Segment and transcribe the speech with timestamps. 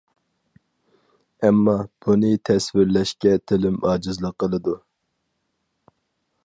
[1.43, 4.77] ئەمما، بۇنى تەسۋىرلەشكە تىلىم ئاجىزلىق قىلىدۇ.